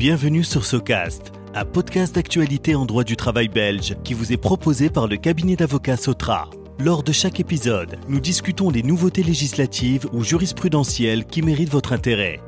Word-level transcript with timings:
Bienvenue 0.00 0.44
sur 0.44 0.64
Socast, 0.64 1.30
un 1.54 1.66
podcast 1.66 2.14
d'actualité 2.14 2.74
en 2.74 2.86
droit 2.86 3.04
du 3.04 3.18
travail 3.18 3.48
belge 3.48 3.96
qui 4.02 4.14
vous 4.14 4.32
est 4.32 4.38
proposé 4.38 4.88
par 4.88 5.06
le 5.06 5.18
cabinet 5.18 5.56
d'avocats 5.56 5.98
Sotra. 5.98 6.48
Lors 6.78 7.02
de 7.02 7.12
chaque 7.12 7.38
épisode, 7.38 7.98
nous 8.08 8.18
discutons 8.18 8.70
des 8.70 8.82
nouveautés 8.82 9.22
législatives 9.22 10.06
ou 10.14 10.24
jurisprudentielles 10.24 11.26
qui 11.26 11.42
méritent 11.42 11.68
votre 11.68 11.92
intérêt. 11.92 12.40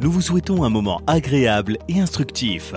Nous 0.00 0.10
vous 0.10 0.22
souhaitons 0.22 0.64
un 0.64 0.70
moment 0.70 1.02
agréable 1.06 1.76
et 1.86 2.00
instructif. 2.00 2.72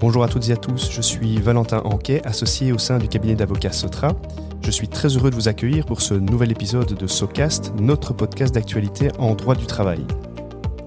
Bonjour 0.00 0.22
à 0.22 0.28
toutes 0.28 0.50
et 0.50 0.52
à 0.52 0.56
tous, 0.58 0.90
je 0.90 1.00
suis 1.00 1.38
Valentin 1.38 1.80
Anquet, 1.86 2.20
associé 2.26 2.72
au 2.72 2.78
sein 2.78 2.98
du 2.98 3.08
cabinet 3.08 3.36
d'avocats 3.36 3.72
Sotra. 3.72 4.14
Je 4.66 4.72
suis 4.72 4.88
très 4.88 5.16
heureux 5.16 5.30
de 5.30 5.36
vous 5.36 5.46
accueillir 5.46 5.86
pour 5.86 6.00
ce 6.02 6.12
nouvel 6.12 6.50
épisode 6.50 6.92
de 6.92 7.06
SOCAST, 7.06 7.74
notre 7.78 8.12
podcast 8.12 8.52
d'actualité 8.52 9.10
en 9.16 9.36
droit 9.36 9.54
du 9.54 9.64
travail. 9.64 10.04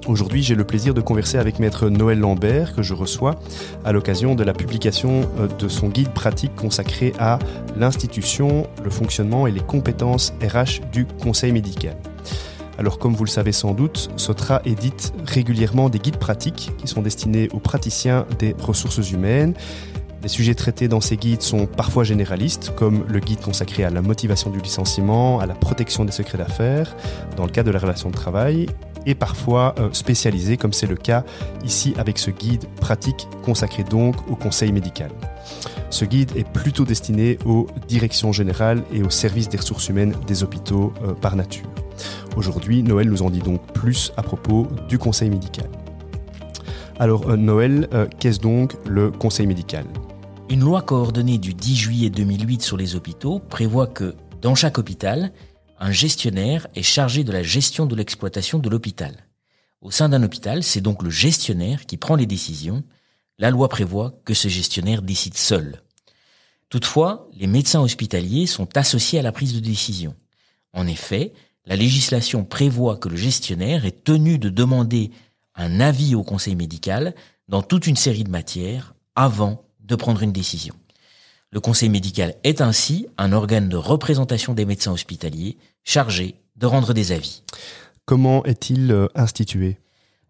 Aujourd'hui, 0.05 0.44
j'ai 0.44 0.53
le 0.53 0.66
plaisir 0.66 0.94
de 0.94 0.99
converser 0.99 1.38
avec 1.38 1.59
maître 1.59 1.88
Noël 1.88 2.20
Lambert, 2.20 2.76
que 2.76 2.81
je 2.81 2.94
reçois 2.94 3.39
à 3.86 3.94
l'occasion 3.94 4.36
de 4.36 4.44
la 4.44 4.52
publication 4.52 5.30
euh, 5.39 5.48
de 5.48 5.70
son 5.70 5.88
guide 5.88 6.09
pratique 6.09 6.53
consacré 6.58 7.13
à 7.20 7.39
l'institution, 7.77 8.67
le 8.84 8.89
fonctionnement 8.89 9.48
et 9.48 9.52
les 9.52 9.62
compétences 9.62 10.34
RH 10.44 10.81
du 10.91 11.05
conseil 11.05 11.53
médical. 11.53 11.95
Alors 12.80 12.98
comme 12.98 13.14
vous 13.14 13.25
le 13.25 13.30
savez 13.30 13.52
sans 13.52 13.73
doute, 13.73 14.09
Sotra 14.16 14.61
édite 14.64 15.14
régulièrement 15.25 15.89
des 15.89 16.00
guides 16.00 16.17
pratiques 16.17 16.72
qui 16.77 16.88
sont 16.88 17.02
destinés 17.02 17.50
aux 17.53 17.59
praticiens 17.59 18.25
des 18.39 18.55
ressources 18.58 19.11
humaines. 19.11 19.53
Les 20.22 20.28
sujets 20.28 20.54
traités 20.54 20.90
dans 20.90 21.00
ces 21.00 21.16
guides 21.16 21.41
sont 21.41 21.66
parfois 21.66 22.04
généralistes, 22.04 22.73
comme 22.76 23.05
le 23.08 23.20
guide 23.22 23.40
consacré 23.40 23.86
à 23.86 23.90
la 23.90 24.02
motivation 24.02 24.50
du 24.50 24.59
licenciement, 24.59 25.40
à 25.40 25.45
la 25.45 25.54
protection 25.54 26.04
des 26.04 26.12
secrets 26.12 26.38
d'affaires, 26.38 26.94
dans 27.38 27.45
le 27.45 27.52
cas 27.52 27.64
de 27.64 27.72
la 27.72 27.80
relation 27.80 28.09
de 28.09 28.16
travail, 28.16 28.66
et 29.06 29.16
parfois 29.16 29.76
euh, 29.80 29.88
spécialisés, 29.94 30.58
comme 30.58 30.73
c'est 30.73 30.88
le 30.88 30.98
cas 30.98 31.23
ici 31.64 31.94
avec 31.98 32.20
ce 32.20 32.31
guide 32.31 32.66
pratique 32.81 33.30
consacré 33.44 33.86
donc 33.86 34.16
au 34.30 34.36
conseil 34.36 34.73
médical. 34.73 35.09
Ce 35.89 36.03
guide 36.03 36.31
est 36.36 36.48
plutôt 36.48 36.83
destiné 36.83 37.39
aux 37.45 37.67
directions 37.88 38.33
générales 38.33 38.83
et 38.94 39.02
aux 39.02 39.09
services 39.09 39.48
des 39.48 39.58
ressources 39.58 39.88
humaines 39.88 40.14
des 40.28 40.44
hôpitaux 40.44 40.92
euh, 41.02 41.14
par 41.14 41.38
nature. 41.38 41.70
Aujourd'hui, 42.36 42.83
Noël 42.83 43.09
nous 43.09 43.22
en 43.22 43.30
dit 43.30 43.39
donc 43.39 43.66
plus 43.72 44.11
à 44.17 44.22
propos 44.22 44.67
du 44.89 44.98
conseil 44.98 45.30
médical. 45.30 45.70
Alors 47.00 47.30
euh, 47.30 47.38
Noël, 47.38 47.88
qu'est-ce 48.20 48.42
donc 48.42 48.76
le 48.86 49.11
conseil 49.11 49.48
médical? 49.48 49.86
Une 50.52 50.61
loi 50.61 50.81
coordonnée 50.81 51.38
du 51.38 51.53
10 51.53 51.75
juillet 51.75 52.09
2008 52.09 52.64
sur 52.64 52.75
les 52.75 52.95
hôpitaux 52.95 53.38
prévoit 53.38 53.86
que, 53.86 54.16
dans 54.42 54.55
chaque 54.55 54.80
hôpital, 54.80 55.31
un 55.80 55.92
gestionnaire 55.92 56.66
est 56.73 56.81
chargé 56.81 57.23
de 57.23 57.31
la 57.31 57.44
gestion 57.44 57.86
de 57.86 57.95
l'exploitation 57.95 58.58
de 58.58 58.67
l'hôpital. 58.67 59.27
Au 59.81 59.92
sein 59.92 60.09
d'un 60.09 60.23
hôpital, 60.23 60.64
c'est 60.64 60.81
donc 60.81 61.03
le 61.03 61.11
gestionnaire 61.11 61.86
qui 61.86 61.97
prend 61.97 62.16
les 62.16 62.25
décisions. 62.25 62.83
La 63.38 63.52
loi 63.52 63.70
prévoit 63.70 64.20
que 64.25 64.33
ce 64.33 64.47
gestionnaire 64.47 65.03
décide 65.03 65.38
seul. 65.38 65.83
Toutefois, 66.70 67.30
les 67.38 67.45
médecins 67.47 67.81
hospitaliers 67.81 68.47
sont 68.47 68.75
associés 68.75 69.20
à 69.20 69.23
la 69.23 69.31
prise 69.31 69.53
de 69.53 69.59
décision. 69.59 70.16
En 70.73 70.88
effet, 70.88 71.31
la 71.66 71.75
législation 71.75 72.44
prévoit 72.44 72.97
que 72.97 73.08
le 73.08 73.17
gestionnaire 73.17 73.86
est 73.86 74.03
tenu 74.03 74.39
de 74.39 74.50
demander 74.50 75.11
un 75.53 75.80
avis 75.80 76.16
au 76.16 76.23
conseil 76.23 76.55
médical 76.55 77.14
dans 77.47 77.61
toute 77.61 77.86
une 77.86 77.95
série 77.95 78.23
de 78.23 78.31
matières 78.31 78.95
avant 79.16 79.69
de 79.90 79.95
prendre 79.95 80.23
une 80.23 80.32
décision. 80.32 80.76
Le 81.52 81.59
conseil 81.59 81.90
médical 81.90 82.36
est 82.44 82.62
ainsi 82.62 83.08
un 83.18 83.34
organe 83.34 83.70
de 83.70 83.76
représentation 83.76 84.54
des 84.54 84.66
médecins 84.66 84.94
hospitaliers 84.94 85.58
chargé 85.84 86.36
de 86.56 86.68
rendre 86.68 86.94
des 86.94 87.12
avis. 87.12 87.44
Comment 88.06 88.45
est-il 88.45 88.92
euh, 88.92 89.08
institué? 89.16 89.80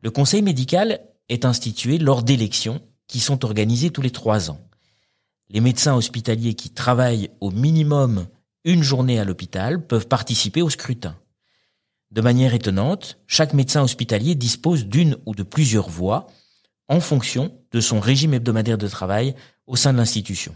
Le 0.02 0.12
conseil 0.12 0.42
médical 0.42 1.02
est 1.28 1.44
institué 1.44 1.98
lors 1.98 2.24
d'élections 2.24 2.82
qui 3.08 3.20
sont 3.20 3.44
organisées 3.44 3.90
tous 3.90 4.02
les 4.02 4.12
trois 4.12 4.50
ans. 4.50 4.62
Les 5.50 5.62
médecins 5.62 5.96
hospitaliers 5.96 6.54
qui 6.54 6.70
travaillent 6.70 7.30
au 7.42 7.52
minimum 7.52 8.28
une 8.64 8.84
journée 8.84 9.20
à 9.20 9.26
l'hôpital 9.26 9.86
peuvent 9.86 10.08
participer 10.08 10.62
au 10.62 10.70
scrutin. 10.70 11.18
De 12.12 12.22
manière 12.22 12.54
étonnante, 12.54 13.18
chaque 13.28 13.54
médecin 13.54 13.84
hospitalier 13.84 14.36
dispose 14.36 14.86
d'une 14.86 15.18
ou 15.26 15.36
de 15.36 15.44
plusieurs 15.44 15.90
voix 15.90 16.28
en 16.90 17.00
fonction 17.00 17.54
de 17.72 17.80
son 17.80 18.00
régime 18.00 18.34
hebdomadaire 18.34 18.78
de 18.78 18.88
travail 18.88 19.36
au 19.68 19.76
sein 19.76 19.94
de 19.94 19.98
l'institution. 19.98 20.54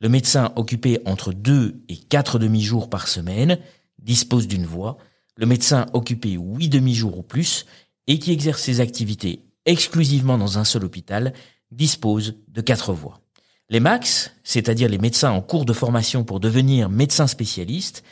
Le 0.00 0.08
médecin 0.08 0.52
occupé 0.56 1.00
entre 1.04 1.32
deux 1.32 1.82
et 1.88 1.96
quatre 1.96 2.38
demi-jours 2.38 2.88
par 2.88 3.08
semaine 3.08 3.58
dispose 3.98 4.48
d'une 4.48 4.64
voix, 4.64 4.96
le 5.36 5.46
médecin 5.46 5.86
occupé 5.92 6.38
huit 6.38 6.68
demi-jours 6.68 7.18
ou 7.18 7.22
plus 7.22 7.66
et 8.06 8.18
qui 8.18 8.32
exerce 8.32 8.62
ses 8.62 8.80
activités 8.80 9.44
exclusivement 9.66 10.38
dans 10.38 10.58
un 10.58 10.64
seul 10.64 10.84
hôpital 10.84 11.34
dispose 11.70 12.36
de 12.48 12.60
quatre 12.60 12.92
voix. 12.92 13.20
Les 13.68 13.80
MAX, 13.80 14.32
c'est-à-dire 14.42 14.88
les 14.88 14.98
médecins 14.98 15.30
en 15.30 15.42
cours 15.42 15.64
de 15.64 15.72
formation 15.72 16.24
pour 16.24 16.40
devenir 16.40 16.88
médecins 16.88 17.26
spécialistes, 17.26 18.02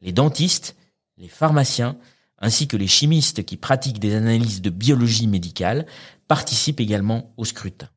les 0.00 0.12
dentistes, 0.12 0.76
les 1.16 1.28
pharmaciens, 1.28 1.96
ainsi 2.38 2.68
que 2.68 2.76
les 2.76 2.86
chimistes 2.86 3.44
qui 3.44 3.56
pratiquent 3.56 3.98
des 3.98 4.14
analyses 4.14 4.62
de 4.62 4.70
biologie 4.70 5.26
médicale, 5.26 5.86
participent 6.28 6.80
également 6.80 7.32
au 7.36 7.44
scrutin. 7.44 7.88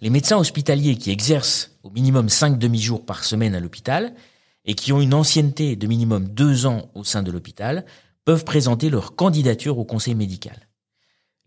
Les 0.00 0.10
médecins 0.10 0.38
hospitaliers 0.38 0.96
qui 0.96 1.10
exercent 1.10 1.78
au 1.82 1.90
minimum 1.90 2.28
cinq 2.28 2.58
demi-jours 2.58 3.04
par 3.04 3.24
semaine 3.24 3.54
à 3.54 3.60
l'hôpital 3.60 4.14
et 4.64 4.74
qui 4.74 4.92
ont 4.92 5.00
une 5.00 5.14
ancienneté 5.14 5.76
de 5.76 5.86
minimum 5.86 6.28
deux 6.28 6.66
ans 6.66 6.90
au 6.94 7.04
sein 7.04 7.22
de 7.22 7.30
l'hôpital 7.30 7.84
peuvent 8.24 8.44
présenter 8.44 8.90
leur 8.90 9.16
candidature 9.16 9.78
au 9.78 9.84
conseil 9.84 10.14
médical. 10.14 10.68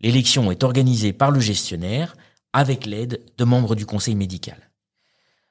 L'élection 0.00 0.50
est 0.50 0.64
organisée 0.64 1.12
par 1.12 1.30
le 1.30 1.40
gestionnaire 1.40 2.16
avec 2.52 2.86
l'aide 2.86 3.24
de 3.36 3.44
membres 3.44 3.74
du 3.74 3.86
conseil 3.86 4.14
médical. 4.14 4.70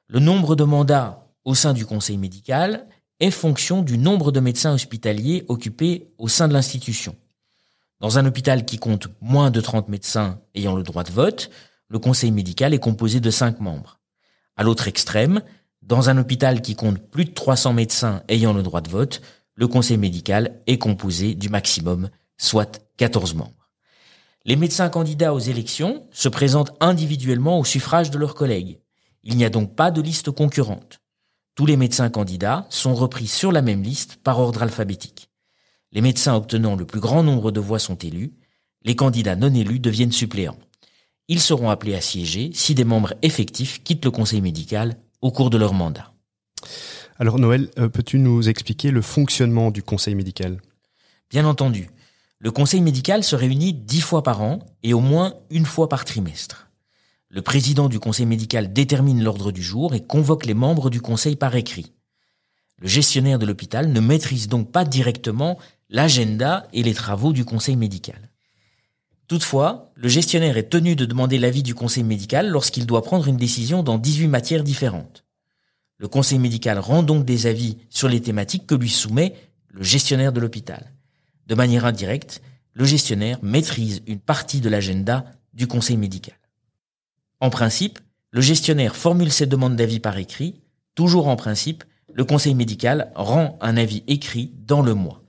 Le 0.07 0.19
nombre 0.19 0.55
de 0.55 0.63
mandats 0.63 1.27
au 1.45 1.55
sein 1.55 1.73
du 1.73 1.85
conseil 1.85 2.17
médical 2.17 2.87
est 3.23 3.31
fonction 3.31 3.83
du 3.83 3.97
nombre 3.97 4.33
de 4.33 4.41
médecins 4.41 4.73
hospitaliers 4.73 5.45
occupés 5.47 6.11
au 6.17 6.27
sein 6.27 6.49
de 6.49 6.53
l'institution. 6.53 7.15
Dans 8.01 8.17
un 8.17 8.25
hôpital 8.25 8.65
qui 8.65 8.79
compte 8.79 9.07
moins 9.21 9.49
de 9.49 9.61
30 9.61 9.87
médecins 9.87 10.41
ayant 10.55 10.75
le 10.75 10.83
droit 10.83 11.05
de 11.05 11.11
vote, 11.11 11.49
le 11.87 11.99
conseil 11.99 12.31
médical 12.31 12.73
est 12.73 12.79
composé 12.79 13.21
de 13.21 13.31
5 13.31 13.61
membres. 13.61 14.01
À 14.57 14.63
l'autre 14.63 14.89
extrême, 14.89 15.41
dans 15.81 16.09
un 16.09 16.17
hôpital 16.17 16.61
qui 16.61 16.75
compte 16.75 16.97
plus 16.97 17.23
de 17.23 17.31
300 17.31 17.71
médecins 17.71 18.23
ayant 18.27 18.51
le 18.51 18.61
droit 18.61 18.81
de 18.81 18.89
vote, 18.89 19.21
le 19.55 19.69
conseil 19.69 19.97
médical 19.97 20.59
est 20.67 20.77
composé 20.77 21.33
du 21.33 21.47
maximum, 21.47 22.09
soit 22.37 22.81
14 22.97 23.35
membres. 23.35 23.69
Les 24.43 24.57
médecins 24.57 24.89
candidats 24.89 25.33
aux 25.33 25.39
élections 25.39 26.05
se 26.11 26.27
présentent 26.27 26.73
individuellement 26.81 27.57
au 27.57 27.63
suffrage 27.63 28.11
de 28.11 28.17
leurs 28.17 28.35
collègues. 28.35 28.81
Il 29.23 29.37
n'y 29.37 29.45
a 29.45 29.49
donc 29.49 29.77
pas 29.77 29.91
de 29.91 30.01
liste 30.01 30.29
concurrente. 30.31 30.99
Tous 31.55 31.67
les 31.67 31.77
médecins 31.77 32.09
candidats 32.09 32.65
sont 32.69 32.95
repris 32.95 33.27
sur 33.27 33.51
la 33.51 33.61
même 33.61 33.83
liste 33.83 34.17
par 34.23 34.39
ordre 34.39 34.63
alphabétique. 34.63 35.29
Les 35.91 36.01
médecins 36.01 36.35
obtenant 36.35 36.75
le 36.75 36.85
plus 36.85 36.99
grand 36.99 37.21
nombre 37.21 37.51
de 37.51 37.59
voix 37.59 37.77
sont 37.77 37.95
élus, 37.95 38.33
les 38.83 38.95
candidats 38.95 39.35
non 39.35 39.53
élus 39.53 39.79
deviennent 39.79 40.11
suppléants. 40.11 40.57
Ils 41.27 41.39
seront 41.39 41.69
appelés 41.69 41.93
à 41.93 42.01
siéger 42.01 42.49
si 42.53 42.73
des 42.73 42.83
membres 42.83 43.13
effectifs 43.21 43.83
quittent 43.83 44.03
le 44.03 44.11
conseil 44.11 44.41
médical 44.41 44.97
au 45.21 45.31
cours 45.31 45.51
de 45.51 45.57
leur 45.57 45.73
mandat. 45.73 46.11
Alors 47.19 47.37
Noël, 47.37 47.69
euh, 47.77 47.87
peux-tu 47.87 48.17
nous 48.17 48.49
expliquer 48.49 48.89
le 48.89 49.03
fonctionnement 49.03 49.69
du 49.69 49.83
conseil 49.83 50.15
médical? 50.15 50.59
Bien 51.29 51.45
entendu. 51.45 51.89
Le 52.39 52.51
conseil 52.51 52.81
médical 52.81 53.23
se 53.23 53.35
réunit 53.35 53.73
dix 53.73 54.01
fois 54.01 54.23
par 54.23 54.41
an 54.41 54.59
et 54.81 54.93
au 54.93 54.99
moins 54.99 55.35
une 55.51 55.65
fois 55.65 55.87
par 55.87 56.03
trimestre. 56.03 56.67
Le 57.33 57.41
président 57.41 57.89
du 57.89 57.99
conseil 57.99 58.27
médical 58.27 58.73
détermine 58.73 59.23
l'ordre 59.23 59.51
du 59.51 59.63
jour 59.63 59.95
et 59.95 60.03
convoque 60.03 60.45
les 60.45 60.53
membres 60.53 60.91
du 60.91 61.01
conseil 61.01 61.35
par 61.35 61.55
écrit. 61.55 61.91
Le 62.77 62.87
gestionnaire 62.87 63.39
de 63.39 63.47
l'hôpital 63.47 63.91
ne 63.91 63.99
maîtrise 63.99 64.47
donc 64.47 64.71
pas 64.71 64.85
directement 64.85 65.57
l'agenda 65.89 66.67
et 66.73 66.83
les 66.83 66.93
travaux 66.93 67.33
du 67.33 67.43
conseil 67.43 67.75
médical. 67.75 68.29
Toutefois, 69.27 69.91
le 69.95 70.09
gestionnaire 70.09 70.57
est 70.57 70.69
tenu 70.69 70.95
de 70.95 71.05
demander 71.05 71.39
l'avis 71.39 71.63
du 71.63 71.73
conseil 71.73 72.03
médical 72.03 72.49
lorsqu'il 72.49 72.85
doit 72.85 73.01
prendre 73.01 73.27
une 73.27 73.37
décision 73.37 73.81
dans 73.81 73.97
18 73.97 74.27
matières 74.27 74.63
différentes. 74.63 75.23
Le 75.97 76.07
conseil 76.07 76.37
médical 76.37 76.77
rend 76.77 77.01
donc 77.01 77.25
des 77.25 77.47
avis 77.47 77.77
sur 77.89 78.09
les 78.09 78.21
thématiques 78.21 78.67
que 78.67 78.75
lui 78.75 78.89
soumet 78.89 79.33
le 79.69 79.81
gestionnaire 79.81 80.33
de 80.33 80.39
l'hôpital. 80.39 80.93
De 81.47 81.55
manière 81.55 81.85
indirecte, 81.85 82.43
le 82.73 82.85
gestionnaire 82.85 83.39
maîtrise 83.41 84.03
une 84.05 84.19
partie 84.19 84.61
de 84.61 84.69
l'agenda 84.69 85.25
du 85.55 85.65
conseil 85.65 85.97
médical. 85.97 86.35
En 87.43 87.49
principe, 87.49 87.99
le 88.31 88.39
gestionnaire 88.39 88.95
formule 88.95 89.29
ses 89.29 89.47
demandes 89.47 89.75
d'avis 89.75 89.99
par 89.99 90.17
écrit. 90.17 90.61
Toujours 90.95 91.27
en 91.27 91.35
principe, 91.35 91.83
le 92.13 92.23
conseil 92.23 92.55
médical 92.55 93.11
rend 93.15 93.57
un 93.59 93.75
avis 93.75 94.01
écrit 94.07 94.53
dans 94.59 94.81
le 94.81 94.93
mois. 94.93 95.25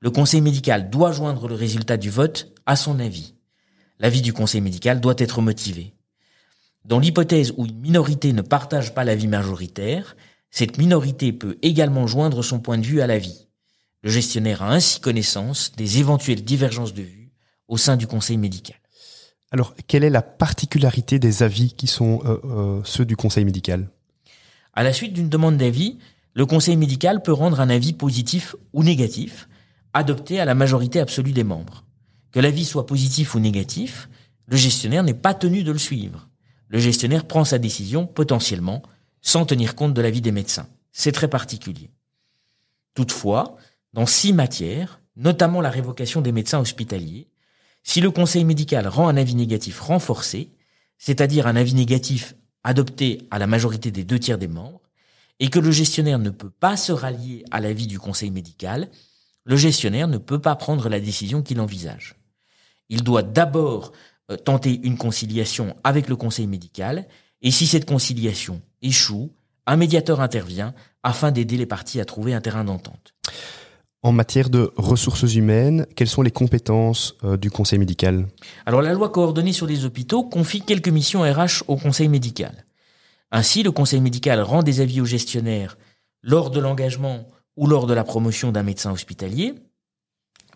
Le 0.00 0.10
conseil 0.10 0.40
médical 0.40 0.90
doit 0.90 1.12
joindre 1.12 1.46
le 1.46 1.54
résultat 1.54 1.96
du 1.96 2.10
vote 2.10 2.52
à 2.66 2.74
son 2.74 2.98
avis. 2.98 3.34
L'avis 4.00 4.20
du 4.20 4.32
conseil 4.32 4.62
médical 4.62 5.00
doit 5.00 5.14
être 5.16 5.42
motivé. 5.42 5.94
Dans 6.86 6.98
l'hypothèse 6.98 7.54
où 7.56 7.66
une 7.66 7.78
minorité 7.78 8.32
ne 8.32 8.42
partage 8.42 8.92
pas 8.92 9.04
l'avis 9.04 9.28
majoritaire, 9.28 10.16
cette 10.50 10.76
minorité 10.76 11.32
peut 11.32 11.56
également 11.62 12.08
joindre 12.08 12.42
son 12.42 12.58
point 12.58 12.78
de 12.78 12.84
vue 12.84 13.00
à 13.00 13.06
l'avis. 13.06 13.46
Le 14.02 14.10
gestionnaire 14.10 14.64
a 14.64 14.72
ainsi 14.72 14.98
connaissance 14.98 15.70
des 15.76 16.00
éventuelles 16.00 16.42
divergences 16.42 16.94
de 16.94 17.02
vues 17.02 17.30
au 17.68 17.76
sein 17.76 17.96
du 17.96 18.08
conseil 18.08 18.38
médical. 18.38 18.83
Alors, 19.54 19.76
quelle 19.86 20.02
est 20.02 20.10
la 20.10 20.20
particularité 20.20 21.20
des 21.20 21.44
avis 21.44 21.74
qui 21.74 21.86
sont 21.86 22.20
euh, 22.24 22.40
euh, 22.44 22.80
ceux 22.82 23.04
du 23.04 23.14
conseil 23.14 23.44
médical? 23.44 23.88
À 24.72 24.82
la 24.82 24.92
suite 24.92 25.12
d'une 25.12 25.28
demande 25.28 25.58
d'avis, 25.58 26.00
le 26.32 26.44
conseil 26.44 26.76
médical 26.76 27.22
peut 27.22 27.32
rendre 27.32 27.60
un 27.60 27.70
avis 27.70 27.92
positif 27.92 28.56
ou 28.72 28.82
négatif, 28.82 29.48
adopté 29.92 30.40
à 30.40 30.44
la 30.44 30.56
majorité 30.56 30.98
absolue 30.98 31.30
des 31.30 31.44
membres. 31.44 31.84
Que 32.32 32.40
l'avis 32.40 32.64
soit 32.64 32.84
positif 32.84 33.36
ou 33.36 33.38
négatif, 33.38 34.08
le 34.46 34.56
gestionnaire 34.56 35.04
n'est 35.04 35.14
pas 35.14 35.34
tenu 35.34 35.62
de 35.62 35.70
le 35.70 35.78
suivre. 35.78 36.28
Le 36.66 36.80
gestionnaire 36.80 37.24
prend 37.24 37.44
sa 37.44 37.60
décision 37.60 38.08
potentiellement 38.08 38.82
sans 39.20 39.46
tenir 39.46 39.76
compte 39.76 39.94
de 39.94 40.02
l'avis 40.02 40.20
des 40.20 40.32
médecins. 40.32 40.66
C'est 40.90 41.12
très 41.12 41.28
particulier. 41.28 41.90
Toutefois, 42.94 43.54
dans 43.92 44.06
six 44.06 44.32
matières, 44.32 45.00
notamment 45.14 45.60
la 45.60 45.70
révocation 45.70 46.22
des 46.22 46.32
médecins 46.32 46.58
hospitaliers, 46.58 47.28
si 47.84 48.00
le 48.00 48.10
conseil 48.10 48.44
médical 48.44 48.88
rend 48.88 49.08
un 49.08 49.16
avis 49.16 49.36
négatif 49.36 49.78
renforcé, 49.78 50.50
c'est-à-dire 50.98 51.46
un 51.46 51.54
avis 51.54 51.74
négatif 51.74 52.34
adopté 52.64 53.28
à 53.30 53.38
la 53.38 53.46
majorité 53.46 53.90
des 53.90 54.04
deux 54.04 54.18
tiers 54.18 54.38
des 54.38 54.48
membres, 54.48 54.80
et 55.38 55.48
que 55.48 55.58
le 55.58 55.70
gestionnaire 55.70 56.18
ne 56.18 56.30
peut 56.30 56.50
pas 56.50 56.76
se 56.76 56.92
rallier 56.92 57.44
à 57.50 57.60
l'avis 57.60 57.86
du 57.86 57.98
conseil 57.98 58.30
médical, 58.30 58.88
le 59.44 59.56
gestionnaire 59.56 60.08
ne 60.08 60.18
peut 60.18 60.40
pas 60.40 60.56
prendre 60.56 60.88
la 60.88 60.98
décision 60.98 61.42
qu'il 61.42 61.60
envisage. 61.60 62.16
Il 62.88 63.04
doit 63.04 63.22
d'abord 63.22 63.92
euh, 64.30 64.36
tenter 64.36 64.80
une 64.82 64.96
conciliation 64.96 65.76
avec 65.84 66.08
le 66.08 66.16
conseil 66.16 66.46
médical, 66.46 67.06
et 67.42 67.50
si 67.50 67.66
cette 67.66 67.84
conciliation 67.84 68.62
échoue, 68.80 69.30
un 69.66 69.76
médiateur 69.76 70.20
intervient 70.20 70.74
afin 71.02 71.30
d'aider 71.30 71.58
les 71.58 71.66
parties 71.66 72.00
à 72.00 72.06
trouver 72.06 72.32
un 72.32 72.40
terrain 72.40 72.64
d'entente. 72.64 73.14
En 74.04 74.12
matière 74.12 74.50
de 74.50 74.70
ressources 74.76 75.34
humaines, 75.34 75.86
quelles 75.96 76.10
sont 76.10 76.20
les 76.20 76.30
compétences 76.30 77.16
euh, 77.24 77.38
du 77.38 77.50
conseil 77.50 77.78
médical? 77.78 78.26
Alors 78.66 78.82
la 78.82 78.92
loi 78.92 79.08
coordonnée 79.08 79.54
sur 79.54 79.66
les 79.66 79.86
hôpitaux 79.86 80.24
confie 80.24 80.60
quelques 80.60 80.90
missions 80.90 81.22
RH 81.22 81.64
au 81.68 81.76
conseil 81.76 82.08
médical. 82.08 82.66
Ainsi, 83.32 83.62
le 83.62 83.72
conseil 83.72 84.02
médical 84.02 84.42
rend 84.42 84.62
des 84.62 84.82
avis 84.82 85.00
aux 85.00 85.06
gestionnaires 85.06 85.78
lors 86.22 86.50
de 86.50 86.60
l'engagement 86.60 87.30
ou 87.56 87.66
lors 87.66 87.86
de 87.86 87.94
la 87.94 88.04
promotion 88.04 88.52
d'un 88.52 88.62
médecin 88.62 88.92
hospitalier, 88.92 89.54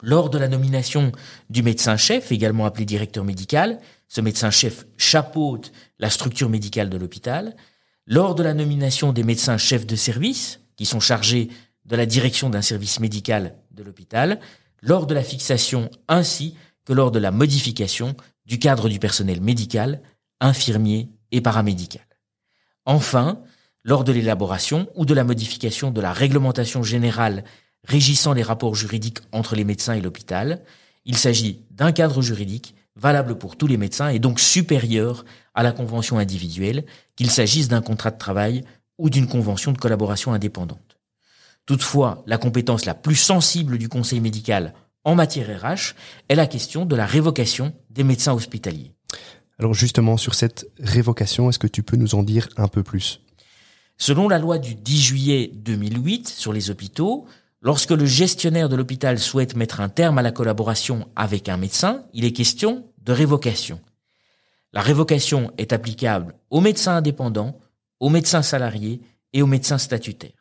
lors 0.02 0.28
de 0.28 0.36
la 0.36 0.48
nomination 0.48 1.10
du 1.48 1.62
médecin-chef, 1.62 2.30
également 2.30 2.66
appelé 2.66 2.84
directeur 2.84 3.24
médical, 3.24 3.78
ce 4.08 4.20
médecin-chef 4.20 4.84
chapeaute 4.98 5.72
la 5.98 6.10
structure 6.10 6.50
médicale 6.50 6.90
de 6.90 6.98
l'hôpital, 6.98 7.56
lors 8.06 8.34
de 8.34 8.42
la 8.42 8.52
nomination 8.52 9.14
des 9.14 9.22
médecins 9.22 9.56
chefs 9.56 9.86
de 9.86 9.96
service, 9.96 10.60
qui 10.76 10.84
sont 10.84 11.00
chargés 11.00 11.48
de 11.88 11.96
la 11.96 12.06
direction 12.06 12.50
d'un 12.50 12.62
service 12.62 13.00
médical 13.00 13.56
de 13.72 13.82
l'hôpital, 13.82 14.40
lors 14.82 15.06
de 15.06 15.14
la 15.14 15.24
fixation 15.24 15.90
ainsi 16.06 16.54
que 16.84 16.92
lors 16.92 17.10
de 17.10 17.18
la 17.18 17.30
modification 17.30 18.14
du 18.46 18.58
cadre 18.58 18.88
du 18.88 18.98
personnel 18.98 19.40
médical, 19.40 20.00
infirmier 20.40 21.08
et 21.32 21.40
paramédical. 21.40 22.06
Enfin, 22.84 23.40
lors 23.84 24.04
de 24.04 24.12
l'élaboration 24.12 24.88
ou 24.94 25.04
de 25.04 25.14
la 25.14 25.24
modification 25.24 25.90
de 25.90 26.00
la 26.00 26.12
réglementation 26.12 26.82
générale 26.82 27.44
régissant 27.84 28.34
les 28.34 28.42
rapports 28.42 28.74
juridiques 28.74 29.20
entre 29.32 29.56
les 29.56 29.64
médecins 29.64 29.94
et 29.94 30.00
l'hôpital, 30.00 30.62
il 31.04 31.16
s'agit 31.16 31.64
d'un 31.70 31.92
cadre 31.92 32.20
juridique 32.20 32.74
valable 32.96 33.38
pour 33.38 33.56
tous 33.56 33.66
les 33.66 33.76
médecins 33.76 34.08
et 34.08 34.18
donc 34.18 34.40
supérieur 34.40 35.24
à 35.54 35.62
la 35.62 35.72
convention 35.72 36.18
individuelle, 36.18 36.84
qu'il 37.16 37.30
s'agisse 37.30 37.68
d'un 37.68 37.80
contrat 37.80 38.10
de 38.10 38.18
travail 38.18 38.64
ou 38.98 39.08
d'une 39.08 39.28
convention 39.28 39.72
de 39.72 39.78
collaboration 39.78 40.32
indépendante. 40.32 40.87
Toutefois, 41.68 42.22
la 42.24 42.38
compétence 42.38 42.86
la 42.86 42.94
plus 42.94 43.14
sensible 43.14 43.76
du 43.76 43.90
conseil 43.90 44.20
médical 44.20 44.72
en 45.04 45.14
matière 45.14 45.62
RH 45.62 45.94
est 46.30 46.34
la 46.34 46.46
question 46.46 46.86
de 46.86 46.96
la 46.96 47.04
révocation 47.04 47.74
des 47.90 48.04
médecins 48.04 48.32
hospitaliers. 48.32 48.94
Alors 49.58 49.74
justement, 49.74 50.16
sur 50.16 50.34
cette 50.34 50.66
révocation, 50.80 51.50
est-ce 51.50 51.58
que 51.58 51.66
tu 51.66 51.82
peux 51.82 51.98
nous 51.98 52.14
en 52.14 52.22
dire 52.22 52.48
un 52.56 52.68
peu 52.68 52.82
plus? 52.82 53.20
Selon 53.98 54.30
la 54.30 54.38
loi 54.38 54.56
du 54.56 54.76
10 54.76 54.98
juillet 54.98 55.50
2008 55.56 56.28
sur 56.28 56.54
les 56.54 56.70
hôpitaux, 56.70 57.26
lorsque 57.60 57.90
le 57.90 58.06
gestionnaire 58.06 58.70
de 58.70 58.76
l'hôpital 58.76 59.18
souhaite 59.18 59.54
mettre 59.54 59.82
un 59.82 59.90
terme 59.90 60.16
à 60.16 60.22
la 60.22 60.32
collaboration 60.32 61.06
avec 61.16 61.50
un 61.50 61.58
médecin, 61.58 62.06
il 62.14 62.24
est 62.24 62.32
question 62.32 62.86
de 63.02 63.12
révocation. 63.12 63.78
La 64.72 64.80
révocation 64.80 65.52
est 65.58 65.74
applicable 65.74 66.34
aux 66.48 66.62
médecins 66.62 66.96
indépendants, 66.96 67.58
aux 68.00 68.08
médecins 68.08 68.40
salariés 68.40 69.02
et 69.34 69.42
aux 69.42 69.46
médecins 69.46 69.76
statutaires. 69.76 70.32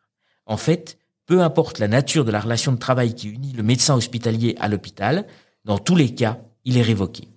En 0.46 0.56
fait, 0.56 0.97
peu 1.28 1.44
importe 1.44 1.78
la 1.78 1.88
nature 1.88 2.26
de 2.26 2.32
la 2.32 2.40
relation 2.40 2.72
de 2.72 2.78
travail 2.78 3.14
qui 3.14 3.28
unit 3.28 3.54
le 3.54 3.62
médecin 3.62 3.94
hospitalier 3.96 4.56
à 4.60 4.70
l'hôpital, 4.70 5.28
dans 5.66 5.78
tous 5.78 5.96
les 5.96 6.16
cas, 6.16 6.40
il 6.64 6.78
est 6.78 6.82
révoqué. 6.82 7.28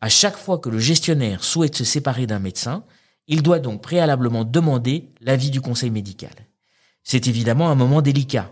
À 0.00 0.08
chaque 0.08 0.36
fois 0.36 0.58
que 0.58 0.68
le 0.68 0.80
gestionnaire 0.80 1.44
souhaite 1.44 1.76
se 1.76 1.84
séparer 1.84 2.26
d'un 2.26 2.40
médecin, 2.40 2.84
il 3.28 3.42
doit 3.42 3.60
donc 3.60 3.80
préalablement 3.80 4.44
demander 4.44 5.08
l'avis 5.20 5.50
du 5.50 5.60
conseil 5.60 5.90
médical. 5.90 6.32
C'est 7.04 7.28
évidemment 7.28 7.70
un 7.70 7.76
moment 7.76 8.02
délicat. 8.02 8.50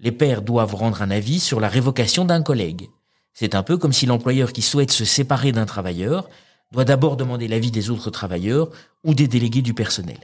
Les 0.00 0.12
pairs 0.12 0.42
doivent 0.42 0.74
rendre 0.74 1.00
un 1.00 1.10
avis 1.10 1.38
sur 1.38 1.60
la 1.60 1.68
révocation 1.68 2.24
d'un 2.24 2.42
collègue. 2.42 2.88
C'est 3.34 3.54
un 3.54 3.62
peu 3.62 3.78
comme 3.78 3.92
si 3.92 4.06
l'employeur 4.06 4.52
qui 4.52 4.62
souhaite 4.62 4.90
se 4.90 5.04
séparer 5.04 5.52
d'un 5.52 5.66
travailleur 5.66 6.28
doit 6.72 6.84
d'abord 6.84 7.16
demander 7.16 7.46
l'avis 7.46 7.70
des 7.70 7.90
autres 7.90 8.10
travailleurs 8.10 8.68
ou 9.04 9.14
des 9.14 9.28
délégués 9.28 9.62
du 9.62 9.74
personnel. 9.74 10.18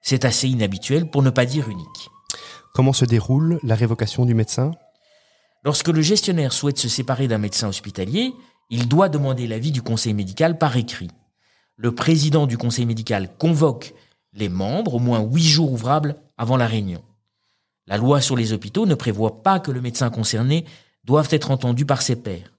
C'est 0.00 0.24
assez 0.24 0.48
inhabituel 0.48 1.10
pour 1.10 1.22
ne 1.22 1.30
pas 1.30 1.44
dire 1.44 1.68
unique. 1.68 2.10
Comment 2.72 2.92
se 2.92 3.04
déroule 3.04 3.58
la 3.62 3.74
révocation 3.74 4.24
du 4.24 4.34
médecin? 4.34 4.70
Lorsque 5.64 5.88
le 5.88 6.02
gestionnaire 6.02 6.52
souhaite 6.52 6.78
se 6.78 6.88
séparer 6.88 7.28
d'un 7.28 7.38
médecin 7.38 7.68
hospitalier, 7.68 8.32
il 8.70 8.88
doit 8.88 9.08
demander 9.08 9.46
l'avis 9.46 9.72
du 9.72 9.82
conseil 9.82 10.14
médical 10.14 10.56
par 10.56 10.76
écrit. 10.76 11.10
Le 11.76 11.94
président 11.94 12.46
du 12.46 12.56
conseil 12.56 12.86
médical 12.86 13.28
convoque 13.38 13.94
les 14.32 14.48
membres 14.48 14.94
au 14.94 14.98
moins 15.00 15.20
huit 15.20 15.46
jours 15.46 15.72
ouvrables 15.72 16.16
avant 16.38 16.56
la 16.56 16.66
réunion. 16.66 17.02
La 17.86 17.96
loi 17.96 18.20
sur 18.20 18.36
les 18.36 18.52
hôpitaux 18.52 18.86
ne 18.86 18.94
prévoit 18.94 19.42
pas 19.42 19.58
que 19.58 19.72
le 19.72 19.80
médecin 19.80 20.10
concerné 20.10 20.64
doive 21.04 21.28
être 21.32 21.50
entendu 21.50 21.84
par 21.84 22.02
ses 22.02 22.16
pairs. 22.16 22.52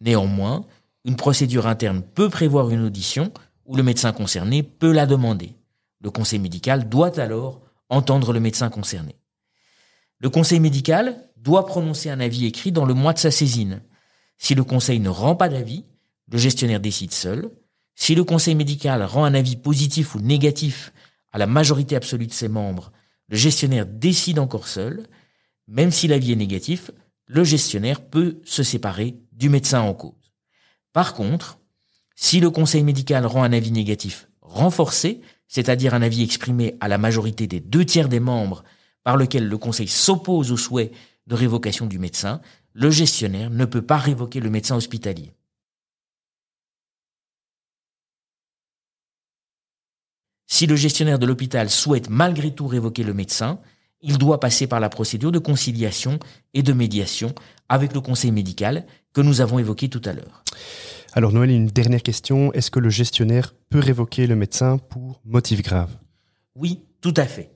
Néanmoins, 0.00 0.66
une 1.04 1.16
procédure 1.16 1.68
interne 1.68 2.02
peut 2.02 2.28
prévoir 2.28 2.70
une 2.70 2.84
audition 2.84 3.32
où 3.66 3.76
le 3.76 3.84
médecin 3.84 4.12
concerné 4.12 4.64
peut 4.64 4.92
la 4.92 5.06
demander. 5.06 5.54
Le 6.00 6.10
conseil 6.10 6.40
médical 6.40 6.88
doit 6.88 7.20
alors 7.20 7.60
entendre 7.88 8.32
le 8.32 8.40
médecin 8.40 8.68
concerné. 8.68 9.21
Le 10.22 10.30
conseil 10.30 10.60
médical 10.60 11.28
doit 11.36 11.66
prononcer 11.66 12.08
un 12.08 12.20
avis 12.20 12.46
écrit 12.46 12.70
dans 12.70 12.84
le 12.84 12.94
mois 12.94 13.12
de 13.12 13.18
sa 13.18 13.32
saisine. 13.32 13.82
Si 14.38 14.54
le 14.54 14.62
conseil 14.62 15.00
ne 15.00 15.08
rend 15.08 15.34
pas 15.34 15.48
d'avis, 15.48 15.84
le 16.30 16.38
gestionnaire 16.38 16.78
décide 16.78 17.10
seul. 17.10 17.50
Si 17.96 18.14
le 18.14 18.22
conseil 18.22 18.54
médical 18.54 19.02
rend 19.02 19.24
un 19.24 19.34
avis 19.34 19.56
positif 19.56 20.14
ou 20.14 20.20
négatif 20.20 20.92
à 21.32 21.38
la 21.38 21.48
majorité 21.48 21.96
absolue 21.96 22.28
de 22.28 22.32
ses 22.32 22.46
membres, 22.46 22.92
le 23.28 23.36
gestionnaire 23.36 23.84
décide 23.84 24.38
encore 24.38 24.68
seul. 24.68 25.08
Même 25.66 25.90
si 25.90 26.06
l'avis 26.06 26.32
est 26.32 26.36
négatif, 26.36 26.92
le 27.26 27.42
gestionnaire 27.42 28.00
peut 28.00 28.40
se 28.44 28.62
séparer 28.62 29.16
du 29.32 29.48
médecin 29.48 29.80
en 29.80 29.92
cause. 29.92 30.32
Par 30.92 31.14
contre, 31.14 31.58
si 32.14 32.38
le 32.38 32.50
conseil 32.50 32.84
médical 32.84 33.26
rend 33.26 33.42
un 33.42 33.52
avis 33.52 33.72
négatif 33.72 34.28
renforcé, 34.40 35.20
c'est-à-dire 35.48 35.94
un 35.94 36.02
avis 36.02 36.22
exprimé 36.22 36.76
à 36.78 36.86
la 36.86 36.98
majorité 36.98 37.48
des 37.48 37.58
deux 37.58 37.84
tiers 37.84 38.08
des 38.08 38.20
membres 38.20 38.62
par 39.04 39.16
lequel 39.16 39.48
le 39.48 39.58
conseil 39.58 39.88
s'oppose 39.88 40.52
au 40.52 40.56
souhait 40.56 40.92
de 41.26 41.34
révocation 41.34 41.86
du 41.86 41.98
médecin, 41.98 42.40
le 42.72 42.90
gestionnaire 42.90 43.50
ne 43.50 43.64
peut 43.64 43.82
pas 43.82 43.98
révoquer 43.98 44.40
le 44.40 44.50
médecin 44.50 44.76
hospitalier. 44.76 45.32
Si 50.46 50.66
le 50.66 50.76
gestionnaire 50.76 51.18
de 51.18 51.26
l'hôpital 51.26 51.70
souhaite 51.70 52.10
malgré 52.10 52.54
tout 52.54 52.66
révoquer 52.66 53.04
le 53.04 53.14
médecin, 53.14 53.58
il 54.02 54.18
doit 54.18 54.40
passer 54.40 54.66
par 54.66 54.80
la 54.80 54.88
procédure 54.88 55.32
de 55.32 55.38
conciliation 55.38 56.18
et 56.54 56.62
de 56.62 56.72
médiation 56.72 57.34
avec 57.68 57.94
le 57.94 58.00
conseil 58.00 58.32
médical 58.32 58.84
que 59.12 59.20
nous 59.20 59.40
avons 59.40 59.58
évoqué 59.58 59.88
tout 59.88 60.02
à 60.04 60.12
l'heure. 60.12 60.44
Alors 61.14 61.32
Noël, 61.32 61.50
une 61.50 61.66
dernière 61.66 62.02
question. 62.02 62.52
Est-ce 62.52 62.70
que 62.70 62.80
le 62.80 62.90
gestionnaire 62.90 63.54
peut 63.70 63.78
révoquer 63.78 64.26
le 64.26 64.36
médecin 64.36 64.78
pour 64.78 65.20
motif 65.24 65.62
grave? 65.62 65.96
Oui, 66.54 66.82
tout 67.00 67.14
à 67.16 67.26
fait. 67.26 67.51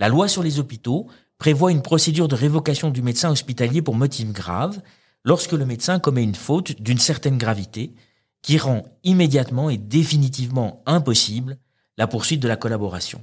La 0.00 0.08
loi 0.08 0.28
sur 0.28 0.42
les 0.42 0.58
hôpitaux 0.58 1.08
prévoit 1.36 1.72
une 1.72 1.82
procédure 1.82 2.26
de 2.26 2.34
révocation 2.34 2.88
du 2.88 3.02
médecin 3.02 3.30
hospitalier 3.30 3.82
pour 3.82 3.94
motif 3.94 4.32
grave 4.32 4.80
lorsque 5.26 5.52
le 5.52 5.66
médecin 5.66 5.98
commet 5.98 6.22
une 6.22 6.34
faute 6.34 6.80
d'une 6.80 6.98
certaine 6.98 7.36
gravité 7.36 7.92
qui 8.40 8.56
rend 8.56 8.84
immédiatement 9.04 9.68
et 9.68 9.76
définitivement 9.76 10.82
impossible 10.86 11.58
la 11.98 12.06
poursuite 12.06 12.40
de 12.40 12.48
la 12.48 12.56
collaboration. 12.56 13.22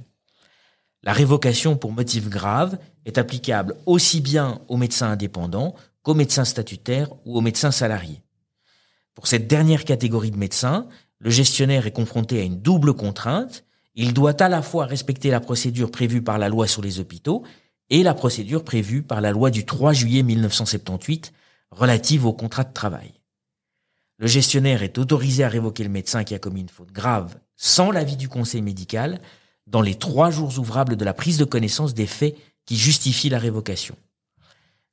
La 1.02 1.12
révocation 1.12 1.76
pour 1.76 1.90
motif 1.90 2.28
grave 2.28 2.78
est 3.06 3.18
applicable 3.18 3.74
aussi 3.84 4.20
bien 4.20 4.60
aux 4.68 4.76
médecins 4.76 5.10
indépendants 5.10 5.74
qu'aux 6.02 6.14
médecins 6.14 6.44
statutaires 6.44 7.10
ou 7.24 7.36
aux 7.36 7.40
médecins 7.40 7.72
salariés. 7.72 8.22
Pour 9.16 9.26
cette 9.26 9.48
dernière 9.48 9.84
catégorie 9.84 10.30
de 10.30 10.36
médecins, 10.36 10.86
le 11.18 11.30
gestionnaire 11.30 11.88
est 11.88 11.92
confronté 11.92 12.40
à 12.40 12.44
une 12.44 12.62
double 12.62 12.94
contrainte 12.94 13.64
il 14.00 14.14
doit 14.14 14.40
à 14.40 14.48
la 14.48 14.62
fois 14.62 14.86
respecter 14.86 15.28
la 15.28 15.40
procédure 15.40 15.90
prévue 15.90 16.22
par 16.22 16.38
la 16.38 16.48
loi 16.48 16.68
sur 16.68 16.82
les 16.82 17.00
hôpitaux 17.00 17.42
et 17.90 18.04
la 18.04 18.14
procédure 18.14 18.62
prévue 18.62 19.02
par 19.02 19.20
la 19.20 19.32
loi 19.32 19.50
du 19.50 19.66
3 19.66 19.92
juillet 19.92 20.22
1978 20.22 21.32
relative 21.72 22.24
au 22.24 22.32
contrat 22.32 22.62
de 22.62 22.72
travail. 22.72 23.12
Le 24.18 24.28
gestionnaire 24.28 24.84
est 24.84 24.98
autorisé 24.98 25.42
à 25.42 25.48
révoquer 25.48 25.82
le 25.82 25.90
médecin 25.90 26.22
qui 26.22 26.36
a 26.36 26.38
commis 26.38 26.60
une 26.60 26.68
faute 26.68 26.92
grave 26.92 27.40
sans 27.56 27.90
l'avis 27.90 28.16
du 28.16 28.28
conseil 28.28 28.62
médical 28.62 29.20
dans 29.66 29.82
les 29.82 29.96
trois 29.96 30.30
jours 30.30 30.56
ouvrables 30.60 30.96
de 30.96 31.04
la 31.04 31.12
prise 31.12 31.36
de 31.36 31.44
connaissance 31.44 31.92
des 31.92 32.06
faits 32.06 32.36
qui 32.66 32.76
justifient 32.76 33.30
la 33.30 33.40
révocation. 33.40 33.96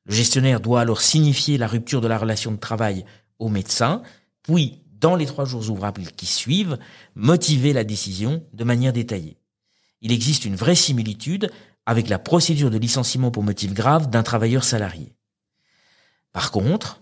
Le 0.06 0.16
gestionnaire 0.16 0.62
doit 0.62 0.82
alors 0.82 1.02
signifier 1.02 1.60
la 1.60 1.68
rupture 1.68 2.02
de 2.02 2.08
la 2.08 2.18
relation 2.18 2.52
de 2.52 2.58
travail 2.58 3.06
au 3.38 3.50
médecin, 3.50 4.02
puis, 4.42 4.82
dans 5.00 5.16
les 5.16 5.26
trois 5.26 5.46
jours 5.46 5.70
ouvrables 5.70 6.04
qui 6.16 6.26
suivent, 6.26 6.78
motiver 7.16 7.74
la 7.74 7.84
décision 7.84 8.44
de 8.54 8.64
manière 8.64 8.94
détaillée. 8.94 9.38
Il 10.02 10.12
existe 10.12 10.46
une 10.46 10.56
vraie 10.56 10.76
similitude 10.76 11.52
avec 11.86 12.10
la 12.10 12.20
procédure 12.20 12.72
de 12.72 12.78
licenciement 12.78 13.32
pour 13.32 13.44
motif 13.44 13.74
grave 13.74 14.10
d'un 14.10 14.24
travailleur 14.24 14.64
salarié. 14.64 15.14
Par 16.32 16.52
contre, 16.52 17.02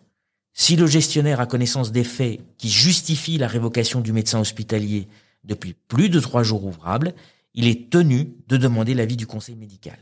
si 0.54 0.76
le 0.76 0.86
gestionnaire 0.86 1.40
a 1.40 1.48
connaissance 1.48 1.92
des 1.92 2.04
faits 2.04 2.40
qui 2.58 2.70
justifient 2.70 3.38
la 3.38 3.48
révocation 3.48 4.02
du 4.02 4.14
médecin 4.14 4.40
hospitalier 4.40 5.08
depuis 5.44 5.74
plus 5.74 6.10
de 6.10 6.20
trois 6.20 6.44
jours 6.44 6.64
ouvrables, 6.64 7.14
il 7.54 7.68
est 7.68 7.90
tenu 7.90 8.34
de 8.48 8.58
demander 8.58 8.94
l'avis 8.94 9.18
du 9.18 9.28
conseil 9.28 9.56
médical. 9.56 9.98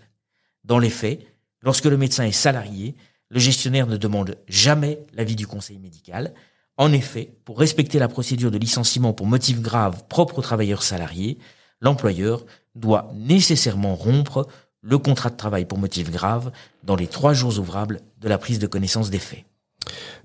Dans 0.63 0.79
les 0.79 0.89
faits, 0.89 1.25
lorsque 1.61 1.85
le 1.85 1.97
médecin 1.97 2.25
est 2.25 2.31
salarié, 2.31 2.95
le 3.29 3.39
gestionnaire 3.39 3.87
ne 3.87 3.97
demande 3.97 4.37
jamais 4.47 4.99
l'avis 5.13 5.35
du 5.35 5.47
conseil 5.47 5.79
médical. 5.79 6.33
En 6.77 6.91
effet, 6.91 7.35
pour 7.45 7.59
respecter 7.59 7.99
la 7.99 8.07
procédure 8.07 8.51
de 8.51 8.57
licenciement 8.57 9.13
pour 9.13 9.27
motif 9.27 9.61
grave 9.61 10.03
propre 10.07 10.39
aux 10.39 10.41
travailleurs 10.41 10.83
salariés, 10.83 11.37
l'employeur 11.79 12.45
doit 12.75 13.11
nécessairement 13.13 13.95
rompre 13.95 14.47
le 14.81 14.97
contrat 14.97 15.29
de 15.29 15.37
travail 15.37 15.65
pour 15.65 15.77
motif 15.77 16.09
grave 16.11 16.51
dans 16.83 16.95
les 16.95 17.07
trois 17.07 17.33
jours 17.33 17.59
ouvrables 17.59 18.01
de 18.19 18.27
la 18.27 18.37
prise 18.37 18.59
de 18.59 18.67
connaissance 18.67 19.09
des 19.09 19.19
faits. 19.19 19.45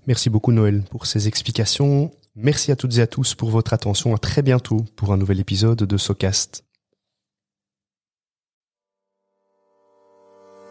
Merci 0.06 0.30
beaucoup 0.30 0.52
Noël 0.52 0.82
pour 0.90 1.06
ces 1.06 1.28
explications. 1.28 2.10
Merci 2.34 2.70
à 2.70 2.76
toutes 2.76 2.98
et 2.98 3.00
à 3.00 3.06
tous 3.06 3.34
pour 3.34 3.50
votre 3.50 3.72
attention. 3.72 4.14
À 4.14 4.18
très 4.18 4.42
bientôt 4.42 4.84
pour 4.94 5.12
un 5.12 5.16
nouvel 5.16 5.40
épisode 5.40 5.78
de 5.78 5.96
SoCast. 5.96 6.65